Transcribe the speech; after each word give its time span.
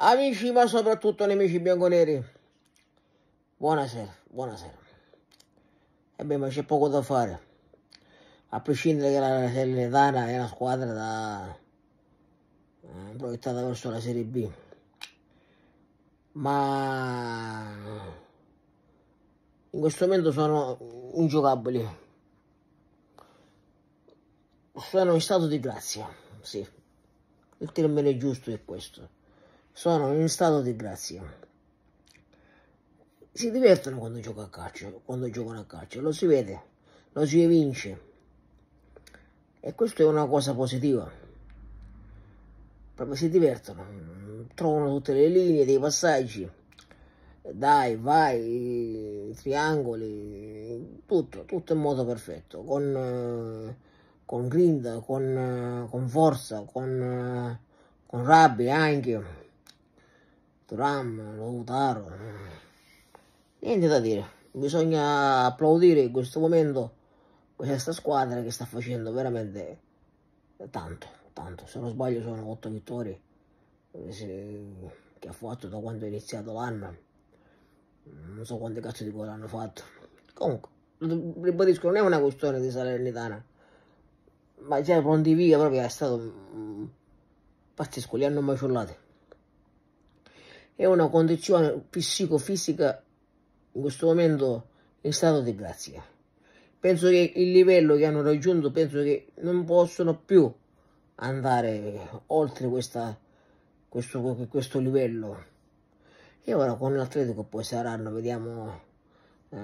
Amici, 0.00 0.52
ma 0.52 0.64
soprattutto 0.68 1.26
nemici 1.26 1.58
bianconeri, 1.58 2.24
buonasera, 3.56 4.14
buonasera. 4.30 4.78
Ebbene, 6.14 6.40
ma 6.40 6.48
c'è 6.48 6.62
poco 6.62 6.86
da 6.86 7.02
fare. 7.02 7.40
A 8.50 8.60
prescindere 8.60 9.10
che 9.10 9.18
la 9.18 9.48
Salernitana 9.48 10.28
è 10.28 10.36
una 10.36 10.46
squadra 10.46 10.92
da... 10.92 11.58
eh, 12.80 13.16
proiettata 13.16 13.60
verso 13.60 13.90
la 13.90 13.98
Serie 13.98 14.22
B. 14.22 14.48
Ma 16.34 17.74
in 19.70 19.80
questo 19.80 20.06
momento 20.06 20.30
sono 20.30 20.78
ingiocabili. 21.14 21.96
Sono 24.76 25.14
in 25.14 25.20
stato 25.20 25.48
di 25.48 25.58
grazia, 25.58 26.08
sì. 26.40 26.64
Il 27.58 27.72
termine 27.72 28.16
giusto 28.16 28.52
è 28.52 28.64
questo. 28.64 29.16
Sono 29.78 30.12
in 30.12 30.28
stato 30.28 30.60
di 30.60 30.74
grazia. 30.74 31.22
Si 33.30 33.48
divertono 33.52 33.98
quando 33.98 34.18
giocano 34.18 34.46
a 34.46 34.50
calcio, 34.50 35.02
quando 35.04 35.30
giocano 35.30 35.60
a 35.60 35.66
calcio, 35.66 36.00
lo 36.00 36.10
si 36.10 36.26
vede, 36.26 36.62
lo 37.12 37.24
si 37.24 37.40
evince. 37.40 38.00
E 39.60 39.74
questo 39.76 40.02
è 40.02 40.04
una 40.04 40.26
cosa 40.26 40.52
positiva. 40.52 41.08
Proprio 42.92 43.14
si 43.14 43.28
divertono, 43.28 43.84
trovano 44.54 44.88
tutte 44.96 45.12
le 45.12 45.28
linee, 45.28 45.64
dei 45.64 45.78
passaggi. 45.78 46.50
Dai, 47.48 47.94
vai, 47.94 49.32
triangoli, 49.36 51.02
tutto, 51.06 51.44
tutto 51.44 51.72
in 51.72 51.78
modo 51.78 52.04
perfetto, 52.04 52.64
con, 52.64 53.76
con 54.24 54.48
grinda, 54.48 54.98
con, 54.98 55.86
con 55.88 56.08
forza, 56.08 56.62
con, 56.62 57.60
con 58.06 58.24
rabbia 58.24 58.74
anche. 58.74 59.37
Turam, 60.68 61.38
Lautaro. 61.38 62.12
Niente 63.60 63.86
da 63.86 64.00
dire, 64.00 64.22
bisogna 64.50 65.46
applaudire 65.46 66.00
in 66.00 66.12
questo 66.12 66.40
momento 66.40 66.92
questa 67.56 67.92
squadra 67.92 68.42
che 68.42 68.50
sta 68.50 68.66
facendo 68.66 69.10
veramente 69.10 69.78
tanto, 70.68 71.06
tanto. 71.32 71.66
Se 71.66 71.78
non 71.78 71.88
sbaglio 71.88 72.20
sono 72.20 72.50
otto 72.50 72.68
vittorie 72.68 73.18
che 73.90 75.26
ha 75.26 75.32
fatto 75.32 75.68
da 75.68 75.78
quando 75.78 76.04
è 76.04 76.08
iniziato 76.08 76.52
l'anno. 76.52 76.96
Non 78.34 78.44
so 78.44 78.58
quante 78.58 78.80
cazzo 78.80 79.04
di 79.04 79.10
gol 79.10 79.28
hanno 79.28 79.48
fatto. 79.48 79.84
Comunque, 80.34 80.68
ribadisco, 80.98 81.86
non 81.86 81.96
è 81.96 82.00
una 82.00 82.20
questione 82.20 82.60
di 82.60 82.70
Salernitana. 82.70 83.42
Ma 84.58 84.82
già 84.82 85.00
pronti 85.00 85.32
via 85.32 85.56
proprio 85.56 85.80
è 85.80 85.88
stato 85.88 86.18
mm, 86.18 86.84
pazzesco, 87.72 88.16
li 88.18 88.26
hanno 88.26 88.42
maciullati 88.42 89.06
è 90.78 90.84
una 90.84 91.08
condizione 91.08 91.72
psicofisica 91.90 93.02
in 93.72 93.80
questo 93.80 94.06
momento 94.06 94.68
in 95.00 95.12
stato 95.12 95.40
di 95.40 95.52
grazia. 95.56 96.00
Penso 96.78 97.08
che 97.08 97.32
il 97.34 97.50
livello 97.50 97.96
che 97.96 98.04
hanno 98.04 98.22
raggiunto, 98.22 98.70
penso 98.70 99.02
che 99.02 99.32
non 99.40 99.64
possono 99.64 100.16
più 100.16 100.48
andare 101.16 102.22
oltre 102.26 102.68
questa, 102.68 103.18
questo, 103.88 104.46
questo 104.48 104.78
livello. 104.78 105.44
E 106.44 106.54
ora 106.54 106.74
con 106.74 106.94
l'Atletico 106.94 107.42
poi 107.42 107.64
saranno, 107.64 108.12
vediamo, 108.12 108.80
eh, 109.48 109.58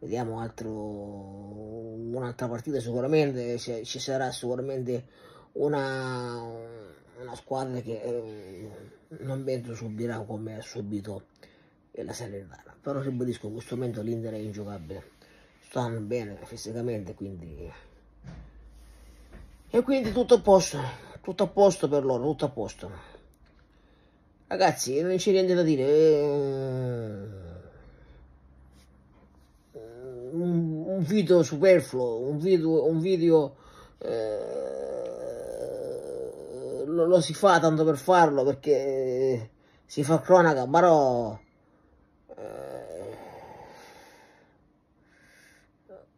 vediamo 0.00 0.40
altro, 0.40 0.72
un'altra 0.72 2.48
partita 2.48 2.80
sicuramente, 2.80 3.56
ci 3.58 3.98
sarà 4.00 4.32
sicuramente 4.32 5.06
una 5.52 6.78
una 7.20 7.34
squadra 7.34 7.80
che 7.80 8.00
eh, 8.00 8.70
non 9.20 9.44
penso 9.44 9.74
subirà 9.74 10.18
come 10.20 10.56
ha 10.56 10.62
subito 10.62 11.26
la 11.92 12.12
Salernitana 12.12 12.70
però 12.80 13.00
ribadisco 13.00 13.46
in 13.46 13.52
questo 13.54 13.76
momento 13.76 14.00
l'Inter 14.00 14.32
è 14.34 14.38
ingiocabile. 14.38 15.18
Stanno 15.60 16.00
bene 16.00 16.38
fisicamente 16.44 17.14
quindi 17.14 17.70
e 19.72 19.82
quindi 19.82 20.10
tutto 20.10 20.34
a 20.34 20.40
posto 20.40 20.78
tutto 21.22 21.44
a 21.44 21.46
posto 21.46 21.88
per 21.88 22.04
loro 22.04 22.24
tutto 22.24 22.44
a 22.46 22.48
posto. 22.48 22.90
Ragazzi 24.46 25.00
non 25.00 25.14
c'è 25.16 25.30
niente 25.30 25.54
da 25.54 25.62
dire 25.62 25.84
eh, 25.84 27.28
un, 30.32 30.82
un 30.86 31.02
video 31.02 31.42
superfluo 31.42 32.18
un 32.18 32.38
video, 32.38 32.84
un 32.86 32.98
video 32.98 33.54
eh, 33.98 34.79
lo, 37.00 37.06
lo, 37.06 37.20
si 37.20 37.34
fa 37.34 37.58
tanto 37.58 37.84
per 37.84 37.96
farlo 37.96 38.44
perché 38.44 39.50
si 39.86 40.04
fa 40.04 40.20
cronaca, 40.20 40.66
però 40.66 41.38
eh, 42.36 43.16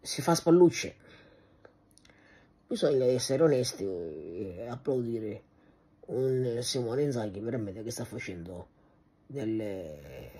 si 0.00 0.22
fa 0.22 0.34
spallucce. 0.34 0.96
Bisogna 2.66 3.04
essere 3.04 3.42
onesti 3.42 3.84
e 3.84 4.66
applaudire 4.68 5.42
un 6.06 6.58
Simone 6.60 7.02
Inzaghi 7.02 7.40
veramente 7.40 7.82
che 7.82 7.90
sta 7.90 8.04
facendo 8.04 8.68
delle, 9.26 10.30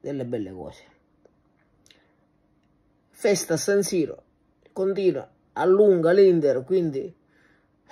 delle 0.00 0.24
belle 0.24 0.52
cose. 0.52 0.84
Festa 3.10 3.54
a 3.54 3.58
San 3.58 3.82
Siro, 3.82 4.22
continua, 4.72 5.30
allunga 5.52 6.12
l'Inter, 6.12 6.64
quindi 6.64 7.14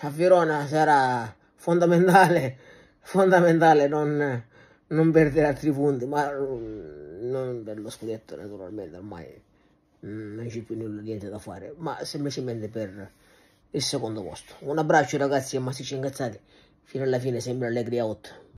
a 0.03 0.11
Verona 0.11 0.67
sarà 0.67 1.37
fondamentale, 1.61 2.57
fondamentale 3.01 3.87
non, 3.87 4.43
non 4.87 5.11
perdere 5.11 5.47
altri 5.47 5.71
punti, 5.71 6.07
ma 6.07 6.33
mm, 6.33 7.29
non 7.29 7.63
per 7.63 7.79
lo 7.79 7.91
scudetto 7.91 8.35
naturalmente, 8.35 8.97
ormai 8.97 9.27
mm, 10.07 10.35
non 10.37 10.47
c'è 10.47 10.61
più 10.63 10.75
niente 11.03 11.29
da 11.29 11.39
fare, 11.39 11.75
ma 11.77 12.03
semplicemente 12.03 12.69
per 12.69 13.13
il 13.73 13.83
secondo 13.83 14.23
posto. 14.23 14.55
Un 14.61 14.79
abbraccio 14.79 15.19
ragazzi 15.19 15.57
e 15.57 15.59
massicci 15.59 15.95
incazzati, 15.95 16.41
fino 16.83 17.05
alla 17.05 17.19
fine 17.19 17.41
sempre 17.41 17.67
allegri 17.67 18.01
8. 18.01 18.49